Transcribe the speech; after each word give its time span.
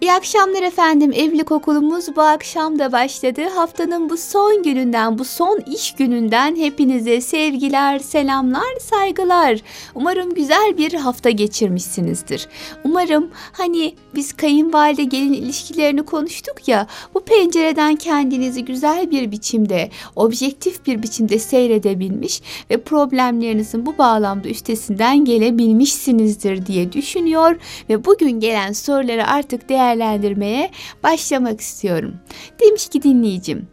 İyi 0.00 0.12
akşamlar 0.12 0.62
efendim. 0.62 1.12
Evlilik 1.14 1.52
okulumuz 1.52 2.16
bu 2.16 2.22
akşam 2.22 2.78
da 2.78 2.92
başladı. 2.92 3.42
Haftanın 3.54 4.10
bu 4.10 4.16
son 4.16 4.62
gününden, 4.62 5.18
bu 5.18 5.24
son 5.24 5.60
iş 5.74 5.94
gününden 5.94 6.56
hepinize 6.56 7.20
sevgiler, 7.20 7.98
selamlar, 7.98 8.78
saygılar. 8.80 9.58
Umarım 9.94 10.34
güzel 10.34 10.74
bir 10.78 10.94
hafta 10.94 11.30
geçirmişsinizdir. 11.30 12.48
Umarım 12.84 13.30
hani 13.52 13.94
biz 14.14 14.32
kayınvalide 14.32 15.04
gelin 15.04 15.32
ilişkilerini 15.32 16.02
konuştuk 16.02 16.68
ya, 16.68 16.86
bu 17.14 17.20
pencereden 17.20 17.96
kendinizi 17.96 18.64
güzel 18.64 19.10
bir 19.10 19.30
biçimde, 19.32 19.90
objektif 20.16 20.86
bir 20.86 21.02
biçimde 21.02 21.38
seyredebilmiş 21.38 22.42
ve 22.70 22.80
problemlerinizin 22.80 23.86
bu 23.86 23.98
bağlamda 23.98 24.48
üstesinden 24.48 25.24
gelebilmişsinizdir 25.24 26.66
diye 26.66 26.92
düşünüyor 26.92 27.56
ve 27.90 28.04
bugün 28.04 28.40
gelen 28.40 28.72
soruları 28.72 29.26
artık 29.26 29.68
değer 29.68 29.87
değerlendirmeye 29.88 30.70
başlamak 31.02 31.60
istiyorum. 31.60 32.14
Demiş 32.60 32.88
ki 32.88 33.02
dinleyicim. 33.02 33.68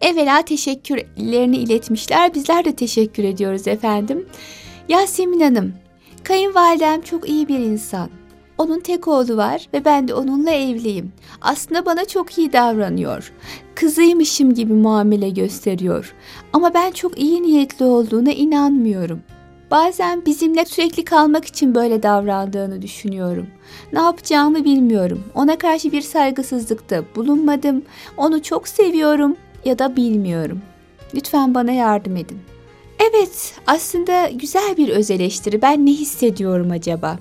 Evvela 0.00 0.42
teşekkürlerini 0.42 1.56
iletmişler. 1.56 2.34
Bizler 2.34 2.64
de 2.64 2.76
teşekkür 2.76 3.24
ediyoruz 3.24 3.68
efendim. 3.68 4.26
Yasemin 4.88 5.40
Hanım, 5.40 5.72
kayınvalidem 6.24 7.02
çok 7.02 7.28
iyi 7.28 7.48
bir 7.48 7.58
insan. 7.58 8.08
Onun 8.58 8.80
tek 8.80 9.08
oğlu 9.08 9.36
var 9.36 9.68
ve 9.74 9.84
ben 9.84 10.08
de 10.08 10.14
onunla 10.14 10.50
evliyim. 10.50 11.12
Aslında 11.40 11.86
bana 11.86 12.04
çok 12.04 12.38
iyi 12.38 12.52
davranıyor. 12.52 13.32
Kızıymışım 13.74 14.54
gibi 14.54 14.72
muamele 14.72 15.30
gösteriyor. 15.30 16.14
Ama 16.52 16.74
ben 16.74 16.90
çok 16.90 17.20
iyi 17.20 17.42
niyetli 17.42 17.84
olduğuna 17.84 18.32
inanmıyorum. 18.32 19.22
Bazen 19.72 20.26
bizimle 20.26 20.64
sürekli 20.64 21.04
kalmak 21.04 21.44
için 21.44 21.74
böyle 21.74 22.02
davrandığını 22.02 22.82
düşünüyorum. 22.82 23.46
Ne 23.92 24.00
yapacağımı 24.00 24.64
bilmiyorum. 24.64 25.24
Ona 25.34 25.58
karşı 25.58 25.92
bir 25.92 26.00
saygısızlıkta 26.00 27.04
bulunmadım. 27.16 27.82
Onu 28.16 28.42
çok 28.42 28.68
seviyorum 28.68 29.36
ya 29.64 29.78
da 29.78 29.96
bilmiyorum. 29.96 30.62
Lütfen 31.14 31.54
bana 31.54 31.72
yardım 31.72 32.16
edin. 32.16 32.51
Evet, 33.14 33.54
aslında 33.66 34.28
güzel 34.28 34.76
bir 34.76 34.88
öz 34.88 35.10
eleştiri. 35.10 35.62
Ben 35.62 35.86
ne 35.86 35.90
hissediyorum 35.90 36.70
acaba? 36.70 37.18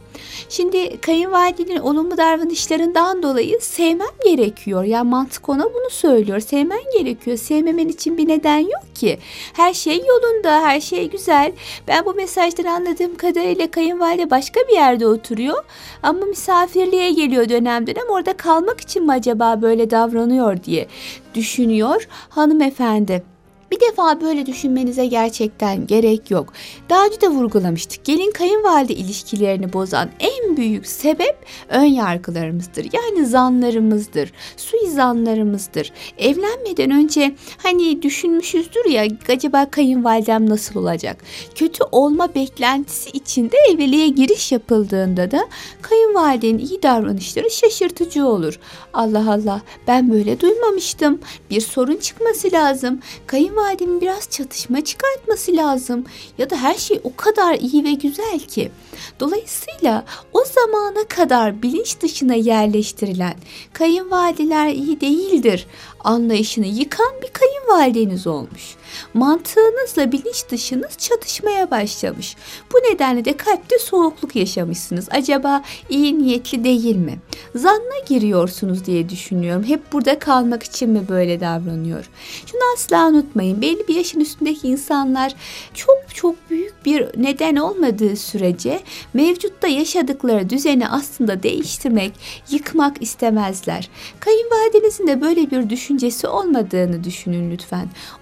Şimdi 0.49 1.01
kayınvalidenin 1.01 1.79
olumlu 1.79 2.17
davranışlarından 2.17 3.23
dolayı 3.23 3.61
sevmem 3.61 4.07
gerekiyor. 4.25 4.83
Yani 4.83 5.09
mantık 5.09 5.49
ona 5.49 5.63
bunu 5.63 5.89
söylüyor. 5.89 6.39
Sevmen 6.39 6.81
gerekiyor. 6.97 7.37
Sevmemen 7.37 7.87
için 7.87 8.17
bir 8.17 8.27
neden 8.27 8.57
yok 8.57 8.95
ki. 8.95 9.19
Her 9.53 9.73
şey 9.73 9.97
yolunda, 9.97 10.61
her 10.61 10.81
şey 10.81 11.09
güzel. 11.09 11.51
Ben 11.87 12.05
bu 12.05 12.13
mesajdan 12.13 12.65
anladığım 12.65 13.15
kadarıyla 13.15 13.71
kayınvalide 13.71 14.29
başka 14.29 14.59
bir 14.69 14.73
yerde 14.73 15.07
oturuyor. 15.07 15.63
Ama 16.03 16.25
misafirliğe 16.25 17.11
geliyor 17.11 17.49
dönem 17.49 17.87
dönem. 17.87 18.09
Orada 18.09 18.33
kalmak 18.33 18.81
için 18.81 19.05
mi 19.05 19.11
acaba 19.11 19.61
böyle 19.61 19.91
davranıyor 19.91 20.63
diye 20.63 20.87
düşünüyor 21.35 22.07
hanımefendi. 22.29 23.30
Bir 23.71 23.79
defa 23.79 24.21
böyle 24.21 24.45
düşünmenize 24.45 25.05
gerçekten 25.05 25.87
gerek 25.87 26.31
yok. 26.31 26.53
Daha 26.89 27.05
önce 27.05 27.21
de 27.21 27.27
vurgulamıştık. 27.27 28.05
Gelin 28.05 28.31
kayınvalide 28.31 28.93
ilişkilerini 28.93 29.73
bozan 29.73 30.09
en 30.19 30.57
büyük 30.57 30.87
sebep 30.87 31.45
ön 31.69 31.83
yargılarımızdır. 31.83 32.87
Yani 32.93 33.25
zanlarımızdır, 33.25 34.31
suizanlarımızdır. 34.57 35.91
Evlenmeden 36.17 36.91
önce 36.91 37.35
hani 37.57 38.01
düşünmüşüzdür 38.01 38.85
ya 38.85 39.07
acaba 39.29 39.69
kayınvalidem 39.71 40.49
nasıl 40.49 40.79
olacak? 40.79 41.23
Kötü 41.55 41.83
olma 41.91 42.35
beklentisi 42.35 43.09
içinde 43.09 43.57
evliliğe 43.71 44.07
giriş 44.07 44.51
yapıldığında 44.51 45.31
da 45.31 45.47
kayınvalidenin 45.81 46.59
iyi 46.59 46.83
davranışları 46.83 47.51
şaşırtıcı 47.51 48.25
olur. 48.25 48.59
Allah 48.93 49.33
Allah 49.33 49.61
ben 49.87 50.11
böyle 50.11 50.39
duymamıştım. 50.39 51.19
Bir 51.49 51.61
sorun 51.61 51.97
çıkması 51.97 52.51
lazım. 52.51 52.99
Kayınvalide 53.27 53.60
kayınvalidemin 53.61 54.01
biraz 54.01 54.29
çatışma 54.29 54.83
çıkartması 54.83 55.55
lazım. 55.55 56.05
Ya 56.37 56.49
da 56.49 56.55
her 56.55 56.75
şey 56.75 56.99
o 57.03 57.15
kadar 57.15 57.53
iyi 57.53 57.83
ve 57.83 57.93
güzel 57.93 58.39
ki. 58.39 58.71
Dolayısıyla 59.19 60.05
o 60.33 60.43
zamana 60.45 61.07
kadar 61.07 61.61
bilinç 61.61 62.01
dışına 62.01 62.33
yerleştirilen 62.33 63.35
kayınvalideler 63.73 64.69
iyi 64.69 65.01
değildir 65.01 65.67
anlayışını 66.03 66.65
yıkan 66.65 67.13
bir 67.21 67.27
kayınvalideniz 67.71 68.27
olmuş. 68.27 68.75
Mantığınızla 69.13 70.11
bilinç 70.11 70.43
dışınız 70.51 70.97
çatışmaya 70.97 71.71
başlamış. 71.71 72.35
Bu 72.73 72.77
nedenle 72.77 73.25
de 73.25 73.37
kalpte 73.37 73.79
soğukluk 73.79 74.35
yaşamışsınız. 74.35 75.07
Acaba 75.11 75.63
iyi 75.89 76.19
niyetli 76.19 76.63
değil 76.63 76.95
mi? 76.95 77.19
Zanna 77.55 77.99
giriyorsunuz 78.07 78.85
diye 78.85 79.09
düşünüyorum. 79.09 79.63
Hep 79.63 79.93
burada 79.93 80.19
kalmak 80.19 80.63
için 80.63 80.89
mi 80.89 81.01
böyle 81.09 81.39
davranıyor? 81.39 82.09
Şunu 82.45 82.61
asla 82.75 83.07
unutmayın. 83.07 83.61
Belli 83.61 83.87
bir 83.87 83.95
yaşın 83.95 84.19
üstündeki 84.19 84.67
insanlar 84.67 85.35
çok 85.73 85.97
çok 86.13 86.35
büyük 86.49 86.85
bir 86.85 87.05
neden 87.17 87.55
olmadığı 87.55 88.15
sürece 88.15 88.79
mevcutta 89.13 89.67
yaşadıkları 89.67 90.49
düzeni 90.49 90.89
aslında 90.89 91.43
değiştirmek, 91.43 92.11
yıkmak 92.49 93.01
istemezler. 93.01 93.89
Kayınvalidenizin 94.19 95.07
de 95.07 95.21
böyle 95.21 95.51
bir 95.51 95.69
düşüncesi 95.69 96.27
olmadığını 96.27 97.03
düşünün 97.03 97.51
lütfen. 97.51 97.60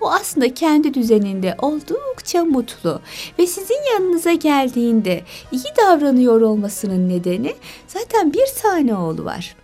O 0.02 0.12
aslında 0.12 0.54
kendi 0.54 0.94
düzeninde 0.94 1.56
oldukça 1.62 2.46
mutlu 2.46 3.02
ve 3.40 3.48
sizin 3.48 3.94
yanınıza 3.94 4.34
geldiğinde 4.34 5.24
iyi 5.52 5.76
davranıyor 5.78 6.42
olmasının 6.42 7.10
nedeni 7.10 7.56
zaten 7.88 8.34
bir 8.34 8.48
tane 8.62 8.96
oğlu 8.96 9.26
var 9.26 9.56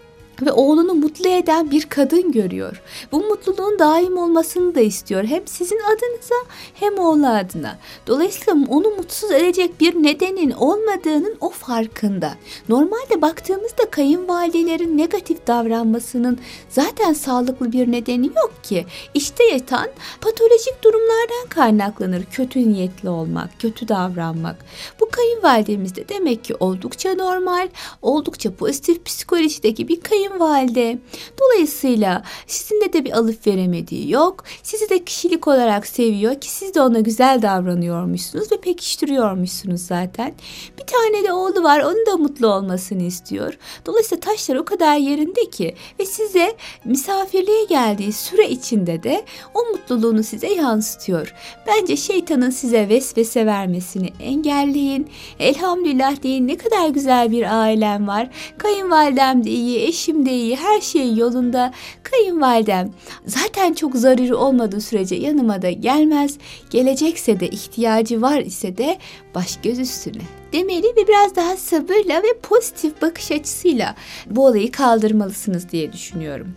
ve 0.41 0.51
oğlunu 0.51 0.93
mutlu 0.93 1.29
eden 1.29 1.71
bir 1.71 1.85
kadın 1.85 2.31
görüyor. 2.31 2.81
Bu 3.11 3.19
mutluluğun 3.19 3.79
daim 3.79 4.17
olmasını 4.17 4.75
da 4.75 4.79
istiyor. 4.79 5.23
Hem 5.23 5.47
sizin 5.47 5.79
adınıza 5.79 6.35
hem 6.73 6.99
oğlu 6.99 7.27
adına. 7.27 7.77
Dolayısıyla 8.07 8.65
onu 8.69 8.89
mutsuz 8.89 9.31
edecek 9.31 9.79
bir 9.79 9.95
nedenin 9.95 10.51
olmadığının 10.51 11.37
o 11.41 11.49
farkında. 11.49 12.33
Normalde 12.69 13.21
baktığımızda 13.21 13.89
kayınvalidelerin 13.91 14.97
negatif 14.97 15.47
davranmasının 15.47 16.39
zaten 16.69 17.13
sağlıklı 17.13 17.71
bir 17.71 17.91
nedeni 17.91 18.25
yok 18.25 18.53
ki. 18.63 18.85
İşte 19.13 19.43
yatan 19.43 19.87
patolojik 20.21 20.83
durumlardan 20.83 21.49
kaynaklanır 21.49 22.23
kötü 22.31 22.73
niyetli 22.73 23.09
olmak, 23.09 23.59
kötü 23.59 23.87
davranmak. 23.87 24.55
Bu 24.99 25.09
kayınvalidemiz 25.09 25.95
de 25.95 26.09
demek 26.09 26.43
ki 26.43 26.55
oldukça 26.59 27.13
normal, 27.13 27.69
oldukça 28.01 28.55
pozitif 28.55 29.05
psikolojideki 29.05 29.87
bir 29.87 30.01
kayın 30.01 30.24
kayınvalide. 30.25 30.97
Dolayısıyla 31.41 32.23
sizinle 32.47 32.93
de 32.93 33.05
bir 33.05 33.11
alıp 33.11 33.47
veremediği 33.47 34.11
yok. 34.11 34.43
Sizi 34.63 34.89
de 34.89 35.03
kişilik 35.03 35.47
olarak 35.47 35.87
seviyor 35.87 36.41
ki 36.41 36.49
siz 36.51 36.73
de 36.75 36.81
ona 36.81 36.99
güzel 36.99 37.41
davranıyormuşsunuz 37.41 38.51
ve 38.51 38.57
pekiştiriyormuşsunuz 38.61 39.81
zaten. 39.81 40.33
Bir 40.79 40.85
tane 40.85 41.27
de 41.27 41.33
oğlu 41.33 41.63
var 41.63 41.79
onun 41.79 42.05
da 42.05 42.17
mutlu 42.17 42.47
olmasını 42.47 43.03
istiyor. 43.03 43.57
Dolayısıyla 43.85 44.19
taşlar 44.19 44.55
o 44.55 44.65
kadar 44.65 44.97
yerinde 44.97 45.49
ki 45.49 45.75
ve 45.99 46.05
size 46.05 46.55
misafirliğe 46.85 47.65
geldiği 47.65 48.13
süre 48.13 48.49
içinde 48.49 49.03
de 49.03 49.25
o 49.53 49.65
mutluluğunu 49.71 50.23
size 50.23 50.47
yansıtıyor. 50.47 51.33
Bence 51.67 51.95
şeytanın 51.95 52.49
size 52.49 52.89
vesvese 52.89 53.45
vermesini 53.45 54.09
engelleyin. 54.19 55.07
Elhamdülillah 55.39 56.23
deyin 56.23 56.47
ne 56.47 56.57
kadar 56.57 56.89
güzel 56.89 57.31
bir 57.31 57.61
ailem 57.61 58.07
var. 58.07 58.29
Kayınvalidem 58.57 59.43
de 59.43 59.49
iyi, 59.49 59.79
eşim 59.87 60.14
eşim 60.15 60.25
de 60.25 60.31
iyi, 60.31 60.55
her 60.55 60.81
şey 60.81 61.15
yolunda. 61.15 61.71
Kayınvalidem 62.03 62.91
zaten 63.25 63.73
çok 63.73 63.95
zararı 63.95 64.37
olmadığı 64.37 64.81
sürece 64.81 65.15
yanıma 65.15 65.61
da 65.61 65.71
gelmez. 65.71 66.37
Gelecekse 66.69 67.39
de 67.39 67.47
ihtiyacı 67.47 68.21
var 68.21 68.39
ise 68.39 68.77
de 68.77 68.97
baş 69.35 69.59
göz 69.63 69.79
üstüne 69.79 70.21
demeli 70.53 70.87
ve 70.87 71.07
biraz 71.07 71.35
daha 71.35 71.57
sabırla 71.57 72.23
ve 72.23 72.39
pozitif 72.43 73.01
bakış 73.01 73.31
açısıyla 73.31 73.95
bu 74.29 74.45
olayı 74.45 74.71
kaldırmalısınız 74.71 75.69
diye 75.69 75.93
düşünüyorum. 75.93 76.55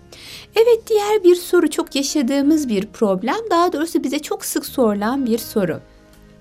Evet 0.56 0.88
diğer 0.88 1.24
bir 1.24 1.34
soru 1.34 1.70
çok 1.70 1.94
yaşadığımız 1.94 2.68
bir 2.68 2.86
problem 2.86 3.38
daha 3.50 3.72
doğrusu 3.72 4.04
bize 4.04 4.18
çok 4.18 4.44
sık 4.44 4.66
sorulan 4.66 5.26
bir 5.26 5.38
soru. 5.38 5.80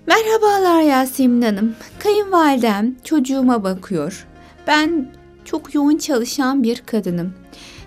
Merhabalar 0.07 0.81
Yasemin 0.81 1.41
Hanım. 1.41 1.75
Kayınvalidem 1.99 2.95
çocuğuma 3.03 3.63
bakıyor. 3.63 4.27
Ben 4.67 5.11
çok 5.47 5.75
yoğun 5.75 5.97
çalışan 5.97 6.63
bir 6.63 6.81
kadınım. 6.85 7.33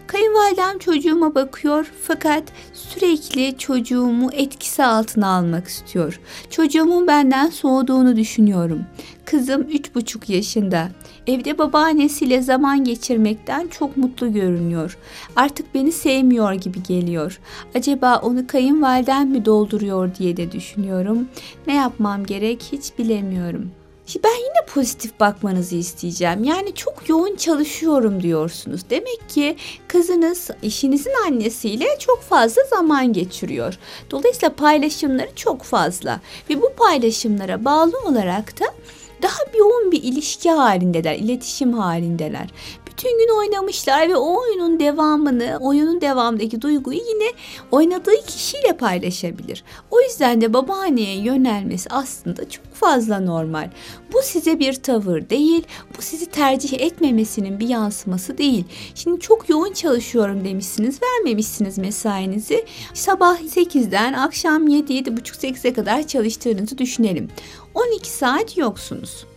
Kayınvalidem 0.07 0.79
çocuğuma 0.79 1.35
bakıyor 1.35 1.93
fakat 2.03 2.43
sürekli 2.73 3.59
çocuğumu 3.59 4.31
etkisi 4.33 4.85
altına 4.85 5.29
almak 5.29 5.69
istiyor. 5.69 6.21
Çocuğumun 6.51 7.07
benden 7.07 7.51
soğuduğunu 7.51 8.17
düşünüyorum. 8.17 8.85
Kızım 9.25 9.63
üç 9.63 9.95
buçuk 9.95 10.29
yaşında. 10.29 10.89
Evde 11.27 11.59
babaannesiyle 11.59 12.43
zaman 12.43 12.85
geçirmekten 12.85 13.69
çok 13.69 13.97
mutlu 13.97 14.33
görünüyor. 14.33 14.99
Artık 15.37 15.75
beni 15.75 15.93
sevmiyor 15.93 16.53
gibi 16.53 16.83
geliyor. 16.83 17.41
Acaba 17.75 18.19
onu 18.19 18.47
kayınvaliden 18.47 19.29
mi 19.29 19.45
dolduruyor 19.45 20.15
diye 20.15 20.37
de 20.37 20.53
düşünüyorum. 20.53 21.29
Ne 21.67 21.75
yapmam 21.75 22.25
gerek 22.25 22.63
hiç 22.73 22.99
bilemiyorum. 22.99 23.71
Ben 24.25 24.35
yine 24.35 24.67
pozitif 24.75 25.21
bakmanızı 25.21 25.77
isteyeceğim. 25.77 26.45
Yani 26.45 26.75
çok 26.75 27.09
yoğun 27.09 27.37
çalışıyorum 27.37 28.23
diyorsunuz. 28.23 28.81
Demek 28.91 29.29
ki 29.29 29.57
kızınız 29.89 30.51
eşinizin 30.63 31.13
annesiyle 31.27 31.87
çok 31.99 32.23
fazla 32.23 32.63
zaman 32.71 33.13
geçiriyor. 33.13 33.79
Dolayısıyla 34.11 34.55
paylaşımları 34.55 35.35
çok 35.37 35.63
fazla 35.63 36.21
ve 36.51 36.63
bu 36.63 36.73
paylaşımlara 36.77 37.65
bağlı 37.65 37.93
olarak 38.07 38.61
da 38.61 38.65
daha 39.23 39.59
yoğun 39.59 39.93
bir 39.93 40.03
ilişki 40.03 40.51
halindeler, 40.51 41.15
iletişim 41.15 41.73
halindeler. 41.73 42.51
Bütün 43.01 43.19
gün 43.19 43.39
oynamışlar 43.39 44.09
ve 44.09 44.17
o 44.17 44.41
oyunun 44.41 44.81
devamını, 44.81 45.59
oyunun 45.61 46.01
devamındaki 46.01 46.63
duyguyu 46.63 46.99
yine 46.99 47.33
oynadığı 47.71 48.27
kişiyle 48.27 48.77
paylaşabilir. 48.77 49.65
O 49.91 50.01
yüzden 50.01 50.41
de 50.41 50.53
babaanneye 50.53 51.17
yönelmesi 51.17 51.91
aslında 51.91 52.51
çok 52.51 52.75
fazla 52.75 53.21
normal. 53.21 53.71
Bu 54.13 54.19
size 54.23 54.59
bir 54.59 54.75
tavır 54.75 55.31
değil, 55.31 55.63
bu 55.99 56.03
sizi 56.03 56.27
tercih 56.27 56.81
etmemesinin 56.81 57.61
bir 57.61 57.69
yansıması 57.69 58.39
değil. 58.39 58.65
Şimdi 58.95 59.21
çok 59.21 59.49
yoğun 59.49 59.73
çalışıyorum 59.73 60.45
demişsiniz, 60.45 60.99
vermemişsiniz 61.03 61.79
mesainizi. 61.79 62.65
Sabah 62.95 63.41
8'den 63.41 64.13
akşam 64.13 64.69
7-7.30-8'e 64.69 65.73
kadar 65.73 66.07
çalıştığınızı 66.07 66.79
düşünelim. 66.79 67.29
12 67.75 68.11
saat 68.11 68.57
yoksunuz. 68.57 69.30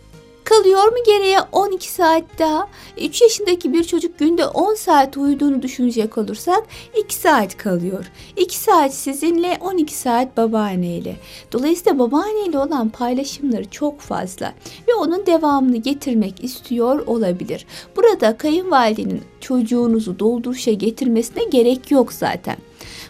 Kalıyor 0.44 0.84
mu 0.84 0.96
geriye 1.06 1.38
12 1.52 1.92
saat 1.92 2.24
daha? 2.38 2.68
3 3.00 3.22
yaşındaki 3.22 3.72
bir 3.72 3.84
çocuk 3.84 4.18
günde 4.18 4.46
10 4.46 4.74
saat 4.74 5.16
uyuduğunu 5.16 5.62
düşünecek 5.62 6.18
olursak 6.18 6.64
2 6.98 7.14
saat 7.14 7.56
kalıyor. 7.56 8.10
2 8.36 8.58
saat 8.58 8.94
sizinle 8.94 9.58
12 9.60 9.94
saat 9.94 10.36
babaanneyle. 10.36 11.16
Dolayısıyla 11.52 11.98
babaanneyle 11.98 12.58
olan 12.58 12.88
paylaşımları 12.88 13.70
çok 13.70 14.00
fazla 14.00 14.52
ve 14.88 14.94
onun 14.94 15.26
devamını 15.26 15.76
getirmek 15.76 16.44
istiyor 16.44 17.06
olabilir. 17.06 17.66
Burada 17.96 18.36
kayınvalidenin 18.36 19.22
çocuğunuzu 19.40 20.18
dolduruşa 20.18 20.72
getirmesine 20.72 21.44
gerek 21.44 21.90
yok 21.90 22.12
zaten. 22.12 22.56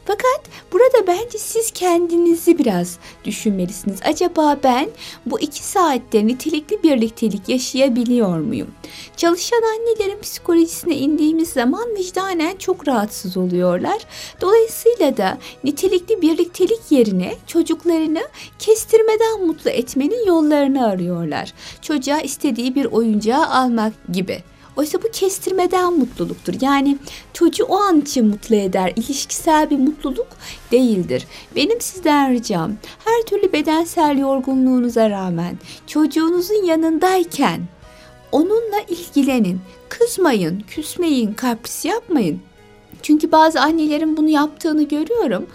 Fakat 0.04 0.40
burada 0.72 1.06
bence 1.06 1.38
siz 1.38 1.70
kendinizi 1.70 2.58
biraz 2.58 2.98
düşünmelisiniz. 3.24 3.98
Acaba 4.04 4.58
ben 4.64 4.88
bu 5.26 5.40
iki 5.40 5.62
saatte 5.64 6.26
nitelikli 6.26 6.82
birliktelik 6.82 7.48
yaşayabiliyor 7.48 8.38
muyum? 8.38 8.68
Çalışan 9.16 9.62
annelerin 9.62 10.20
psikolojisine 10.20 10.96
indiğimiz 10.96 11.48
zaman 11.48 11.96
vicdanen 11.98 12.56
çok 12.56 12.88
rahatsız 12.88 13.36
oluyorlar. 13.36 13.98
Dolayısıyla 14.40 15.16
da 15.16 15.38
nitelikli 15.64 16.22
birliktelik 16.22 16.80
yerine 16.90 17.34
çocuklarını 17.46 18.22
kestirmeden 18.58 19.46
mutlu 19.46 19.70
etmenin 19.70 20.26
yollarını 20.26 20.86
arıyorlar. 20.86 21.52
Çocuğa 21.82 22.20
istediği 22.20 22.74
bir 22.74 22.84
oyuncağı 22.84 23.46
almak 23.46 23.92
gibi. 24.12 24.42
Oysa 24.76 25.02
bu 25.02 25.10
kestirmeden 25.10 25.92
mutluluktur. 25.98 26.54
Yani 26.60 26.98
çocuğu 27.32 27.64
o 27.64 27.76
an 27.76 28.00
için 28.00 28.26
mutlu 28.26 28.56
eder. 28.56 28.92
İlişkisel 28.96 29.70
bir 29.70 29.78
mutluluk 29.78 30.26
değildir. 30.72 31.26
Benim 31.56 31.80
sizden 31.80 32.32
ricam 32.32 32.72
her 33.04 33.22
türlü 33.26 33.52
bedensel 33.52 34.18
yorgunluğunuza 34.18 35.10
rağmen 35.10 35.58
çocuğunuzun 35.86 36.64
yanındayken 36.64 37.60
onunla 38.32 38.80
ilgilenin. 38.88 39.60
Kızmayın, 39.88 40.60
küsmeyin, 40.60 41.34
kapris 41.34 41.84
yapmayın. 41.84 42.40
Çünkü 43.02 43.32
bazı 43.32 43.60
annelerin 43.60 44.16
bunu 44.16 44.28
yaptığını 44.28 44.82
görüyorum. 44.82 45.46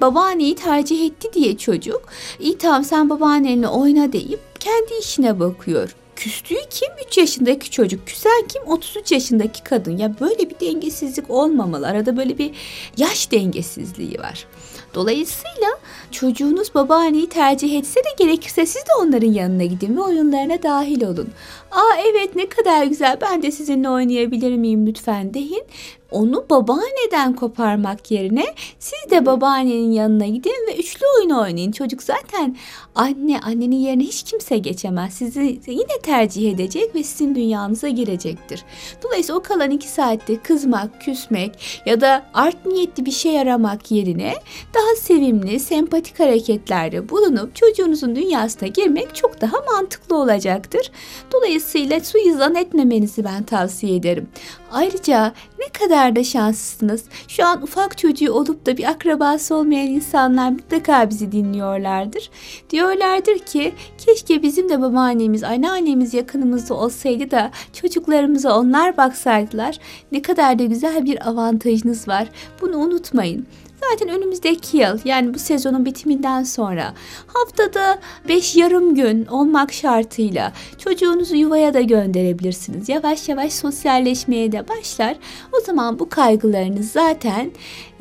Babaanneyi 0.00 0.54
tercih 0.54 1.06
etti 1.06 1.28
diye 1.34 1.58
çocuk, 1.58 2.02
iyi 2.40 2.58
tamam 2.58 2.84
sen 2.84 3.10
babaannenle 3.10 3.68
oyna 3.68 4.12
deyip 4.12 4.40
kendi 4.60 4.94
işine 5.00 5.40
bakıyor. 5.40 5.94
Küstüğü 6.18 6.54
kim? 6.70 6.88
3 7.06 7.18
yaşındaki 7.18 7.70
çocuk. 7.70 8.06
Küsen 8.06 8.46
kim? 8.48 8.62
33 8.66 9.12
yaşındaki 9.12 9.64
kadın. 9.64 9.96
Ya 9.96 10.20
böyle 10.20 10.50
bir 10.50 10.60
dengesizlik 10.60 11.30
olmamalı. 11.30 11.86
Arada 11.86 12.16
böyle 12.16 12.38
bir 12.38 12.50
yaş 12.96 13.32
dengesizliği 13.32 14.18
var. 14.18 14.46
Dolayısıyla 14.94 15.68
çocuğunuz 16.10 16.74
babaanneyi 16.74 17.28
tercih 17.28 17.78
etse 17.78 18.00
de 18.00 18.24
gerekirse 18.24 18.66
siz 18.66 18.82
de 18.82 18.90
onların 19.00 19.32
yanına 19.32 19.64
gidin 19.64 19.96
ve 19.96 20.00
oyunlarına 20.00 20.62
dahil 20.62 21.02
olun. 21.02 21.28
Aa 21.70 21.96
evet 22.10 22.36
ne 22.36 22.48
kadar 22.48 22.84
güzel 22.84 23.18
ben 23.20 23.42
de 23.42 23.50
sizinle 23.50 23.90
oynayabilir 23.90 24.56
miyim 24.56 24.86
lütfen 24.86 25.34
deyin 25.34 25.64
onu 26.10 26.46
babaanneden 26.50 27.36
koparmak 27.36 28.10
yerine 28.10 28.44
siz 28.78 29.10
de 29.10 29.26
babaannenin 29.26 29.92
yanına 29.92 30.26
gidin 30.26 30.66
ve 30.68 30.76
üçlü 30.76 31.06
oyun 31.18 31.30
oynayın. 31.30 31.72
Çocuk 31.72 32.02
zaten 32.02 32.56
anne, 32.94 33.40
annenin 33.40 33.76
yerine 33.76 34.02
hiç 34.02 34.22
kimse 34.22 34.58
geçemez. 34.58 35.14
Sizi 35.14 35.60
yine 35.66 35.98
tercih 36.02 36.52
edecek 36.52 36.94
ve 36.94 37.02
sizin 37.02 37.34
dünyanıza 37.34 37.88
girecektir. 37.88 38.64
Dolayısıyla 39.02 39.38
o 39.38 39.42
kalan 39.42 39.70
iki 39.70 39.88
saatte 39.88 40.42
kızmak, 40.42 41.00
küsmek 41.00 41.82
ya 41.86 42.00
da 42.00 42.26
art 42.34 42.66
niyetli 42.66 43.06
bir 43.06 43.10
şey 43.10 43.40
aramak 43.40 43.90
yerine 43.90 44.34
daha 44.74 44.96
sevimli, 44.96 45.60
sempatik 45.60 46.20
hareketlerde 46.20 47.08
bulunup 47.08 47.56
çocuğunuzun 47.56 48.16
dünyasına 48.16 48.68
girmek 48.68 49.14
çok 49.14 49.40
daha 49.40 49.56
mantıklı 49.72 50.16
olacaktır. 50.16 50.90
Dolayısıyla 51.32 52.00
suizan 52.00 52.54
etmemenizi 52.54 53.24
ben 53.24 53.42
tavsiye 53.42 53.96
ederim. 53.96 54.28
Ayrıca 54.72 55.32
ne 55.58 55.68
kadar 55.68 56.16
da 56.16 56.24
şanslısınız. 56.24 57.04
Şu 57.28 57.46
an 57.46 57.62
ufak 57.62 57.98
çocuğu 57.98 58.32
olup 58.32 58.66
da 58.66 58.76
bir 58.76 58.84
akrabası 58.84 59.54
olmayan 59.54 59.86
insanlar 59.86 60.50
mutlaka 60.50 61.10
bizi 61.10 61.32
dinliyorlardır. 61.32 62.30
Diyorlardır 62.70 63.38
ki 63.38 63.74
keşke 63.98 64.42
bizim 64.42 64.68
de 64.68 64.80
babaannemiz, 64.80 65.44
anneannemiz 65.44 66.14
yakınımızda 66.14 66.74
olsaydı 66.74 67.30
da 67.30 67.50
çocuklarımıza 67.72 68.58
onlar 68.58 68.96
baksaydılar. 68.96 69.78
Ne 70.12 70.22
kadar 70.22 70.58
da 70.58 70.64
güzel 70.64 71.04
bir 71.04 71.28
avantajınız 71.28 72.08
var. 72.08 72.28
Bunu 72.60 72.76
unutmayın. 72.76 73.46
Zaten 73.80 74.08
önümüzdeki 74.08 74.76
yıl 74.76 74.98
yani 75.04 75.34
bu 75.34 75.38
sezonun 75.38 75.84
bitiminden 75.84 76.42
sonra 76.42 76.94
haftada 77.26 77.98
5 78.28 78.56
yarım 78.56 78.94
gün 78.94 79.26
olmak 79.26 79.72
şartıyla 79.72 80.52
çocuğunuzu 80.78 81.36
yuvaya 81.36 81.74
da 81.74 81.80
gönderebilirsiniz. 81.80 82.88
Yavaş 82.88 83.28
yavaş 83.28 83.52
sosyalleşmeye 83.52 84.52
de 84.52 84.68
başlar. 84.68 85.16
O 85.52 85.60
zaman 85.60 85.98
bu 85.98 86.08
kaygılarınız 86.08 86.92
zaten 86.92 87.50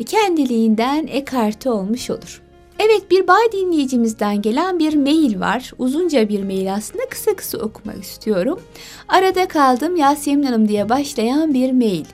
kendiliğinden 0.05 1.07
ekarte 1.07 1.69
olmuş 1.69 2.09
olur. 2.09 2.41
Evet 2.79 3.11
bir 3.11 3.27
bay 3.27 3.51
dinleyicimizden 3.51 4.41
gelen 4.41 4.79
bir 4.79 4.95
mail 4.95 5.39
var. 5.39 5.71
Uzunca 5.77 6.29
bir 6.29 6.43
mail 6.43 6.73
aslında 6.73 7.09
kısa 7.09 7.35
kısa 7.35 7.57
okumak 7.57 8.03
istiyorum. 8.03 8.59
Arada 9.07 9.47
kaldım 9.47 9.95
Yasemin 9.95 10.43
Hanım 10.43 10.67
diye 10.67 10.89
başlayan 10.89 11.53
bir 11.53 11.71
mail. 11.71 12.05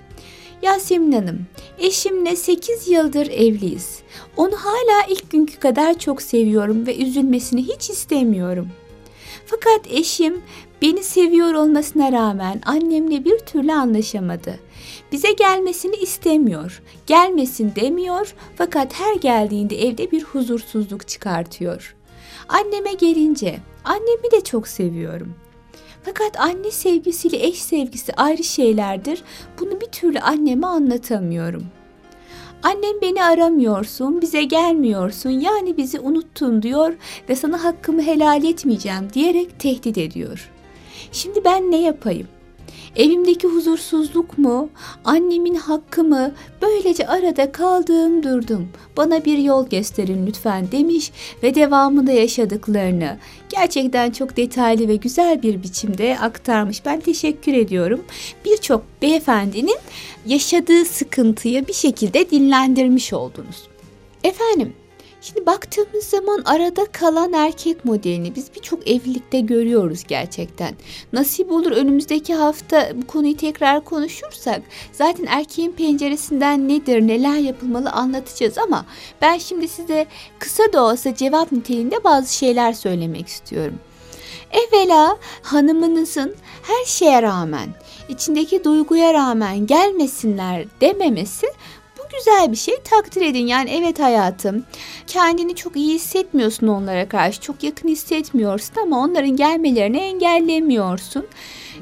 Yasemin 0.64 1.12
Hanım, 1.12 1.46
eşimle 1.80 2.36
8 2.36 2.88
yıldır 2.88 3.28
evliyiz. 3.28 4.00
Onu 4.38 4.56
hala 4.56 5.06
ilk 5.10 5.32
günkü 5.32 5.60
kadar 5.60 6.00
çok 6.00 6.22
seviyorum 6.22 6.88
ve 6.88 6.98
üzülmesini 6.98 7.64
hiç 7.64 7.90
istemiyorum. 7.90 8.68
Fakat 9.46 9.92
eşim 9.92 10.42
beni 10.82 11.04
seviyor 11.04 11.54
olmasına 11.54 12.12
rağmen 12.12 12.62
annemle 12.66 13.26
bir 13.26 13.40
türlü 13.40 13.74
anlaşamadı. 13.74 14.60
Bize 15.12 15.32
gelmesini 15.32 15.96
istemiyor. 15.96 16.82
Gelmesin 17.08 17.74
demiyor 17.76 18.34
fakat 18.56 18.94
her 18.94 19.16
geldiğinde 19.16 19.88
evde 19.88 20.12
bir 20.12 20.24
huzursuzluk 20.24 21.08
çıkartıyor. 21.08 21.96
Anneme 22.50 22.94
gelince 22.94 23.60
annemi 23.84 24.32
de 24.32 24.42
çok 24.42 24.68
seviyorum. 24.68 25.36
Fakat 26.06 26.40
anne 26.40 26.72
sevgisiyle 26.72 27.46
eş 27.48 27.62
sevgisi 27.62 28.14
ayrı 28.14 28.44
şeylerdir. 28.44 29.24
Bunu 29.60 29.82
bir 29.82 29.86
türlü 29.86 30.20
anneme 30.20 30.68
anlatamıyorum. 30.68 31.66
Annem 32.64 33.02
beni 33.02 33.24
aramıyorsun, 33.24 34.22
bize 34.22 34.44
gelmiyorsun, 34.44 35.30
yani 35.30 35.78
bizi 35.78 36.00
unuttun 36.00 36.62
diyor 36.62 36.94
ve 37.30 37.36
sana 37.36 37.64
hakkımı 37.64 38.02
helal 38.02 38.44
etmeyeceğim 38.44 39.14
diyerek 39.14 39.60
tehdit 39.60 39.98
ediyor. 39.98 40.50
Şimdi 41.12 41.46
ben 41.46 41.72
ne 41.72 41.82
yapayım? 41.82 42.28
Evimdeki 42.96 43.48
huzursuzluk 43.48 44.38
mu, 44.38 44.70
annemin 45.06 45.56
hakkı 45.56 46.04
mı? 46.04 46.32
Böylece 46.62 47.08
arada 47.08 47.52
kaldığım 47.52 48.24
durdum. 48.24 48.70
Bana 48.98 49.26
bir 49.26 49.38
yol 49.38 49.70
gösterin 49.70 50.28
lütfen 50.28 50.72
demiş 50.72 51.12
ve 51.44 51.56
devamında 51.56 52.12
yaşadıklarını 52.12 53.18
gerçekten 53.50 54.12
çok 54.12 54.38
detaylı 54.38 54.88
ve 54.88 54.96
güzel 54.96 55.44
bir 55.44 55.64
biçimde 55.64 56.20
aktarmış. 56.20 56.86
Ben 56.86 57.00
teşekkür 57.00 57.54
ediyorum. 57.54 58.02
Birçok 58.46 58.84
beyefendinin 59.02 59.78
yaşadığı 60.26 60.86
sıkıntıyı 60.86 61.68
bir 61.68 61.74
şekilde 61.74 62.30
dinlendirmiş 62.30 63.14
oldunuz. 63.14 63.68
Efendim, 64.24 64.74
Şimdi 65.24 65.46
baktığımız 65.46 66.04
zaman 66.04 66.42
arada 66.46 66.86
kalan 66.86 67.34
erkek 67.34 67.86
modelini 67.86 68.36
biz 68.36 68.56
birçok 68.56 68.88
evlilikte 68.88 69.40
görüyoruz 69.40 70.04
gerçekten. 70.08 70.76
Nasip 71.14 71.52
olur 71.52 71.72
önümüzdeki 71.72 72.34
hafta 72.34 72.90
bu 72.96 73.08
konuyu 73.08 73.38
tekrar 73.38 73.84
konuşursak 73.86 74.62
zaten 74.92 75.26
erkeğin 75.26 75.72
penceresinden 75.72 76.70
nedir, 76.70 77.02
neler 77.02 77.38
yapılmalı 77.38 77.90
anlatacağız 77.90 78.58
ama 78.58 78.86
ben 79.22 79.38
şimdi 79.38 79.68
size 79.68 80.06
kısa 80.40 80.74
da 80.74 80.84
olsa 80.84 81.16
cevap 81.16 81.52
niteliğinde 81.52 82.04
bazı 82.04 82.34
şeyler 82.34 82.74
söylemek 82.74 83.28
istiyorum. 83.28 83.80
Evvela 84.52 85.18
hanımınızın 85.42 86.36
her 86.64 86.86
şeye 86.86 87.22
rağmen, 87.22 87.70
içindeki 88.10 88.64
duyguya 88.64 89.14
rağmen 89.14 89.68
gelmesinler 89.68 90.66
dememesi 90.82 91.48
güzel 92.18 92.52
bir 92.52 92.58
şey 92.58 92.76
takdir 92.84 93.22
edin. 93.22 93.48
Yani 93.48 93.70
evet 93.70 94.00
hayatım 94.00 94.66
kendini 95.08 95.56
çok 95.56 95.76
iyi 95.76 95.94
hissetmiyorsun 95.96 96.68
onlara 96.68 97.10
karşı 97.10 97.42
çok 97.42 97.64
yakın 97.64 97.90
hissetmiyorsun 97.90 98.76
ama 98.82 99.00
onların 99.00 99.36
gelmelerini 99.36 99.98
engellemiyorsun. 99.98 101.26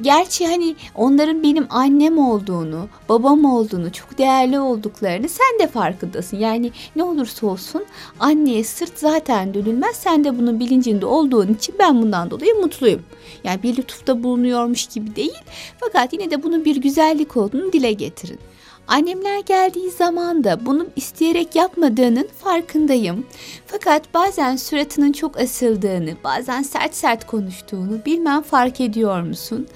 Gerçi 0.01 0.47
hani 0.47 0.75
onların 0.95 1.43
benim 1.43 1.67
annem 1.69 2.17
olduğunu, 2.17 2.87
babam 3.09 3.45
olduğunu, 3.45 3.91
çok 3.91 4.17
değerli 4.17 4.59
olduklarını 4.59 5.29
sen 5.29 5.59
de 5.59 5.67
farkındasın. 5.67 6.37
Yani 6.37 6.71
ne 6.95 7.03
olursa 7.03 7.47
olsun 7.47 7.85
anneye 8.19 8.63
sırt 8.63 8.99
zaten 8.99 9.53
dönülmez. 9.53 9.95
Sen 9.95 10.23
de 10.23 10.39
bunun 10.39 10.59
bilincinde 10.59 11.05
olduğun 11.05 11.53
için 11.53 11.75
ben 11.79 12.01
bundan 12.01 12.31
dolayı 12.31 12.55
mutluyum. 12.55 13.01
Yani 13.43 13.63
bir 13.63 13.77
lütufta 13.77 14.23
bulunuyormuş 14.23 14.87
gibi 14.87 15.15
değil. 15.15 15.43
Fakat 15.79 16.13
yine 16.13 16.31
de 16.31 16.43
bunun 16.43 16.65
bir 16.65 16.75
güzellik 16.75 17.37
olduğunu 17.37 17.73
dile 17.73 17.91
getirin. 17.91 18.39
Annemler 18.87 19.39
geldiği 19.39 19.91
zaman 19.91 20.43
da 20.43 20.65
bunu 20.65 20.87
isteyerek 20.95 21.55
yapmadığının 21.55 22.27
farkındayım. 22.43 23.25
Fakat 23.67 24.13
bazen 24.13 24.55
suratının 24.55 25.11
çok 25.11 25.39
asıldığını, 25.39 26.13
bazen 26.23 26.61
sert 26.61 26.95
sert 26.95 27.27
konuştuğunu 27.27 28.05
bilmem 28.05 28.41
fark 28.41 28.81
ediyor 28.81 29.21
musun? 29.21 29.67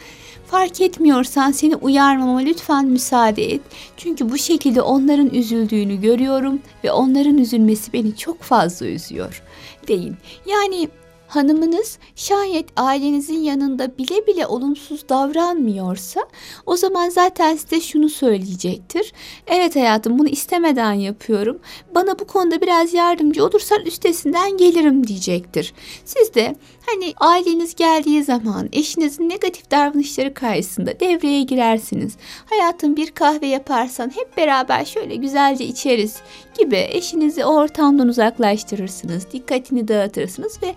Fark 0.48 0.82
etmiyorsan 0.82 1.52
seni 1.52 1.76
uyarmama 1.76 2.40
lütfen 2.40 2.86
müsaade 2.86 3.54
et. 3.54 3.62
Çünkü 3.98 4.32
bu 4.32 4.38
şekilde 4.38 4.82
onların 4.82 5.30
üzüldüğünü 5.30 6.02
görüyorum 6.02 6.60
ve 6.84 6.92
onların 6.92 7.38
üzülmesi 7.38 7.94
beni 7.94 8.18
çok 8.18 8.42
fazla 8.42 8.86
üzüyor. 8.86 9.44
Deyin. 9.88 10.18
Yani 10.46 10.90
hanımınız 11.36 12.00
şayet 12.16 12.66
ailenizin 12.76 13.40
yanında 13.40 13.98
bile 13.98 14.28
bile 14.28 14.48
olumsuz 14.48 15.10
davranmıyorsa 15.10 16.22
o 16.66 16.78
zaman 16.78 17.10
zaten 17.10 17.56
size 17.56 17.82
şunu 17.82 18.10
söyleyecektir. 18.10 19.14
Evet 19.48 19.76
hayatım 19.76 20.20
bunu 20.20 20.28
istemeden 20.28 20.94
yapıyorum. 20.94 21.60
Bana 21.96 22.20
bu 22.20 22.26
konuda 22.26 22.62
biraz 22.62 22.94
yardımcı 22.94 23.46
olursan 23.46 23.82
üstesinden 23.86 24.58
gelirim 24.58 25.08
diyecektir. 25.08 25.74
Siz 26.06 26.34
de 26.34 26.56
hani 26.86 27.14
aileniz 27.18 27.76
geldiği 27.76 28.24
zaman 28.24 28.70
eşinizin 28.74 29.30
negatif 29.30 29.72
davranışları 29.72 30.34
karşısında 30.34 31.00
devreye 31.00 31.44
girersiniz. 31.44 32.18
Hayatım 32.46 32.96
bir 32.96 33.12
kahve 33.12 33.48
yaparsan 33.48 34.12
hep 34.16 34.38
beraber 34.38 34.86
şöyle 34.86 35.16
güzelce 35.16 35.66
içeriz 35.66 36.18
gibi 36.60 36.88
eşinizi 36.90 37.46
o 37.46 37.56
ortamdan 37.56 38.08
uzaklaştırırsınız. 38.08 39.32
Dikkatini 39.32 39.88
dağıtırsınız 39.88 40.64
ve 40.64 40.76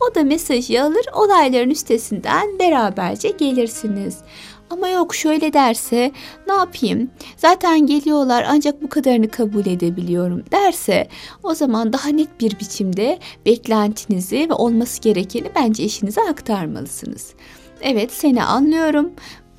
o 0.00 0.14
da 0.14 0.24
mesajı 0.24 0.82
alır, 0.82 1.06
olayların 1.14 1.70
üstesinden 1.70 2.58
beraberce 2.58 3.28
gelirsiniz. 3.28 4.18
Ama 4.70 4.88
yok 4.88 5.14
şöyle 5.14 5.52
derse 5.52 6.12
ne 6.46 6.52
yapayım? 6.52 7.10
Zaten 7.36 7.86
geliyorlar 7.86 8.46
ancak 8.48 8.82
bu 8.82 8.88
kadarını 8.88 9.28
kabul 9.28 9.66
edebiliyorum 9.66 10.44
derse 10.52 11.08
o 11.42 11.54
zaman 11.54 11.92
daha 11.92 12.08
net 12.08 12.40
bir 12.40 12.58
biçimde 12.60 13.18
beklentinizi 13.46 14.46
ve 14.50 14.54
olması 14.54 15.00
gerekeni 15.00 15.50
bence 15.54 15.82
eşinize 15.82 16.20
aktarmalısınız. 16.20 17.34
Evet 17.82 18.12
seni 18.12 18.44
anlıyorum. 18.44 19.10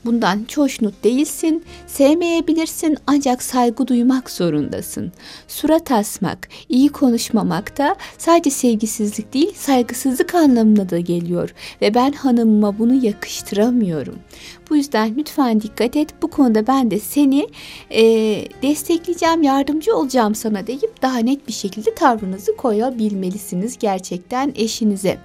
Bundan 0.05 0.39
hiç 0.43 0.58
hoşnut 0.58 1.03
değilsin, 1.03 1.63
sevmeyebilirsin 1.88 2.98
ancak 3.08 3.43
saygı 3.43 3.88
duymak 3.88 4.29
zorundasın. 4.29 5.12
Surat 5.48 5.91
asmak, 5.91 6.50
iyi 6.70 6.89
konuşmamak 6.89 7.77
da 7.77 7.96
sadece 8.17 8.50
sevgisizlik 8.50 9.34
değil 9.34 9.53
saygısızlık 9.55 10.36
anlamına 10.36 10.89
da 10.89 11.00
geliyor 11.00 11.53
ve 11.81 11.93
ben 11.93 12.12
hanımıma 12.12 12.79
bunu 12.79 13.05
yakıştıramıyorum. 13.05 14.20
Bu 14.70 14.75
yüzden 14.75 15.17
lütfen 15.17 15.62
dikkat 15.62 15.96
et 15.96 16.10
bu 16.22 16.27
konuda 16.27 16.67
ben 16.67 16.91
de 16.91 17.00
seni 17.00 17.48
e, 17.89 18.03
destekleyeceğim, 18.62 19.43
yardımcı 19.43 19.96
olacağım 19.96 20.36
sana 20.36 20.67
deyip 20.67 21.01
daha 21.01 21.17
net 21.17 21.48
bir 21.48 21.53
şekilde 21.53 21.96
tavrınızı 21.96 22.55
koyabilmelisiniz 22.58 23.77
gerçekten 23.77 24.53
eşinize. 24.55 25.17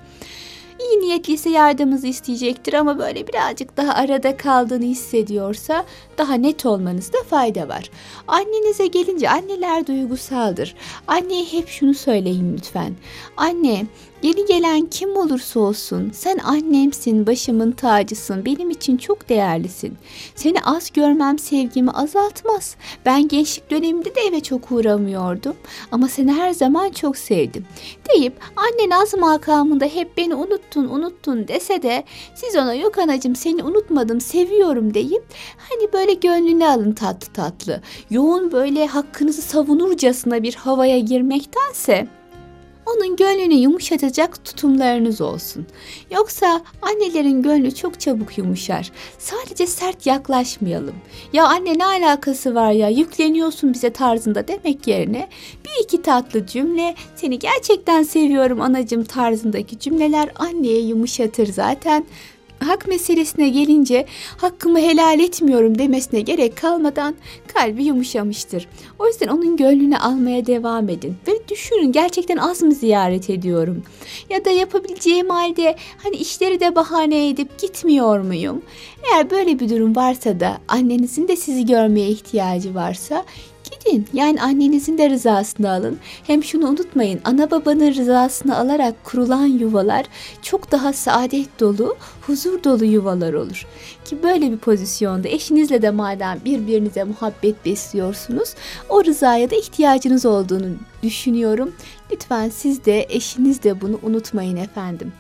İyi 0.87 1.01
niyetliyse 1.01 1.51
yardımınızı 1.51 2.07
isteyecektir 2.07 2.73
ama 2.73 2.99
böyle 2.99 3.27
birazcık 3.27 3.77
daha 3.77 3.95
arada 3.95 4.37
kaldığını 4.37 4.85
hissediyorsa 4.85 5.85
daha 6.19 6.35
net 6.35 6.67
olmanızda 6.67 7.19
fayda 7.31 7.69
var. 7.69 7.91
Annenize 8.29 8.87
gelince 8.87 9.31
anneler 9.31 9.87
duygusaldır. 9.87 10.75
Anneye 11.07 11.45
hep 11.45 11.69
şunu 11.69 11.95
söyleyin 11.95 12.57
lütfen. 12.57 12.95
Anne 13.37 13.87
Yeni 14.23 14.47
gelen 14.47 14.87
kim 14.87 15.17
olursa 15.17 15.61
olsun 15.61 16.11
sen 16.15 16.39
annemsin, 16.39 17.27
başımın 17.27 17.73
tacısın, 17.73 18.45
benim 18.45 18.71
için 18.71 18.97
çok 18.97 19.29
değerlisin. 19.29 19.95
Seni 20.35 20.61
az 20.65 20.93
görmem 20.93 21.39
sevgimi 21.39 21.91
azaltmaz. 21.91 22.77
Ben 23.07 23.29
gençlik 23.29 23.71
döneminde 23.71 24.15
de 24.15 24.21
eve 24.21 24.41
çok 24.41 24.73
uğramıyordum 24.73 25.57
ama 25.93 26.09
seni 26.09 26.33
her 26.33 26.53
zaman 26.53 26.91
çok 26.91 27.17
sevdim. 27.17 27.67
Deyip 28.09 28.33
annen 28.57 28.91
az 28.91 29.15
makamında 29.15 29.85
hep 29.85 30.17
beni 30.17 30.35
unuttun 30.35 30.85
unuttun 30.85 31.49
dese 31.49 31.83
de 31.83 32.05
siz 32.35 32.57
ona 32.57 32.75
yok 32.75 32.99
anacım 32.99 33.37
seni 33.37 33.63
unutmadım 33.63 34.21
seviyorum 34.21 34.95
deyip 34.95 35.25
hani 35.71 35.93
böyle 35.93 36.15
gönlüne 36.15 36.69
alın 36.69 36.93
tatlı 36.93 37.33
tatlı. 37.33 37.83
Yoğun 38.11 38.53
böyle 38.53 38.87
hakkınızı 38.87 39.43
savunurcasına 39.43 40.43
bir 40.43 40.55
havaya 40.55 40.99
girmektense 40.99 42.07
onun 42.97 43.17
gönlünü 43.17 43.55
yumuşatacak 43.55 44.45
tutumlarınız 44.45 45.21
olsun. 45.21 45.67
Yoksa 46.11 46.63
annelerin 46.83 47.43
gönlü 47.43 47.75
çok 47.75 48.01
çabuk 48.01 48.39
yumuşar. 48.39 48.93
Sadece 49.19 49.67
sert 49.67 50.07
yaklaşmayalım. 50.07 50.95
Ya 51.33 51.47
anne 51.47 51.79
ne 51.79 51.87
alakası 51.87 52.55
var 52.55 52.73
ya 52.73 52.89
yükleniyorsun 52.89 53.75
bize 53.75 53.91
tarzında 53.91 54.49
demek 54.49 54.87
yerine 54.87 55.29
bir 55.65 55.85
iki 55.85 56.03
tatlı 56.03 56.47
cümle 56.47 56.95
seni 57.15 57.39
gerçekten 57.39 58.03
seviyorum 58.03 58.61
anacım 58.61 59.05
tarzındaki 59.05 59.79
cümleler 59.79 60.31
anneye 60.39 60.81
yumuşatır 60.81 61.47
zaten 61.47 62.05
hak 62.61 62.89
meselesine 62.89 63.49
gelince 63.49 64.07
hakkımı 64.37 64.79
helal 64.79 65.21
etmiyorum 65.21 65.79
demesine 65.79 66.21
gerek 66.21 66.57
kalmadan 66.57 67.15
kalbi 67.55 67.85
yumuşamıştır. 67.85 68.69
O 68.99 69.07
yüzden 69.07 69.29
onun 69.29 69.57
gönlünü 69.57 69.97
almaya 69.97 70.47
devam 70.47 70.89
edin 70.89 71.17
ve 71.29 71.33
düşünün 71.49 71.93
gerçekten 71.93 72.37
az 72.37 72.63
mı 72.63 72.75
ziyaret 72.75 73.31
ediyorum? 73.31 73.83
Ya 74.31 74.45
da 74.45 74.51
yapabileceğim 74.51 75.29
halde 75.31 75.77
hani 76.03 76.17
işleri 76.17 76.61
de 76.61 76.75
bahane 76.75 77.29
edip 77.29 77.59
gitmiyor 77.59 78.21
muyum? 78.21 78.63
Eğer 79.13 79.31
böyle 79.31 79.59
bir 79.59 79.69
durum 79.69 79.97
varsa 79.97 80.41
da 80.41 80.59
annenizin 80.69 81.29
de 81.29 81.37
sizi 81.37 81.67
görmeye 81.67 82.09
ihtiyacı 82.09 82.75
varsa 82.75 83.25
Gidin 83.87 84.07
yani 84.13 84.43
annenizin 84.43 84.99
de 84.99 85.11
rızasını 85.11 85.71
alın. 85.71 85.99
Hem 86.27 86.45
şunu 86.45 86.69
unutmayın 86.69 87.21
ana 87.25 87.51
babanın 87.51 87.95
rızasını 87.95 88.59
alarak 88.59 89.05
kurulan 89.05 89.47
yuvalar 89.47 90.07
çok 90.43 90.73
daha 90.73 90.93
saadet 90.93 91.61
dolu, 91.61 91.97
huzur 92.21 92.65
dolu 92.65 92.85
yuvalar 92.85 93.33
olur. 93.33 93.67
Ki 94.05 94.23
böyle 94.23 94.53
bir 94.53 94.59
pozisyonda 94.59 95.29
eşinizle 95.29 95.83
de 95.83 95.91
madem 95.91 96.41
birbirinize 96.45 97.05
muhabbet 97.05 97.67
besliyorsunuz 97.67 98.55
o 98.89 99.05
rızaya 99.05 99.51
da 99.51 99.57
ihtiyacınız 99.57 100.27
olduğunu 100.27 100.67
düşünüyorum. 101.03 101.73
Lütfen 102.13 102.49
siz 102.49 102.85
de 102.85 103.07
eşiniz 103.09 103.63
de 103.63 103.81
bunu 103.81 103.99
unutmayın 104.03 104.57
efendim. 104.57 105.13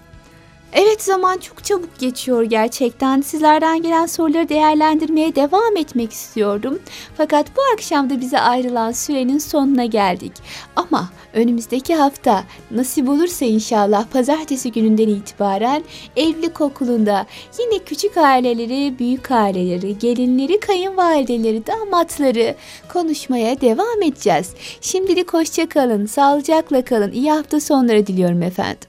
Evet 0.79 1.03
zaman 1.03 1.39
çok 1.39 1.65
çabuk 1.65 1.99
geçiyor 1.99 2.43
gerçekten. 2.43 3.21
Sizlerden 3.21 3.83
gelen 3.83 4.07
soruları 4.07 4.49
değerlendirmeye 4.49 5.35
devam 5.35 5.77
etmek 5.77 6.13
istiyordum. 6.13 6.79
Fakat 7.17 7.47
bu 7.57 7.61
akşam 7.75 8.11
da 8.11 8.21
bize 8.21 8.41
ayrılan 8.41 8.93
sürenin 8.93 9.39
sonuna 9.39 9.85
geldik. 9.85 10.33
Ama 10.77 11.11
önümüzdeki 11.35 11.95
hafta 11.95 12.45
nasip 12.71 13.09
olursa 13.09 13.45
inşallah 13.45 14.07
pazartesi 14.13 14.73
gününden 14.73 15.09
itibaren 15.09 15.83
evlilik 16.17 16.61
okulunda 16.61 17.27
yine 17.59 17.79
küçük 17.79 18.17
aileleri, 18.17 18.99
büyük 18.99 19.31
aileleri, 19.31 19.99
gelinleri, 19.99 20.61
kayınvalideleri, 20.61 21.67
damatları 21.67 22.55
konuşmaya 22.89 23.61
devam 23.61 24.03
edeceğiz. 24.03 24.55
Şimdilik 24.81 25.35
hoşça 25.35 25.69
kalın, 25.69 26.07
sağlıcakla 26.07 26.85
kalın. 26.85 27.13
İyi 27.13 27.31
hafta 27.31 27.61
sonları 27.61 28.07
diliyorum 28.07 28.43
efendim 28.43 28.89